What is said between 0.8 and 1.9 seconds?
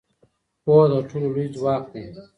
تر ټولو لوی ځواک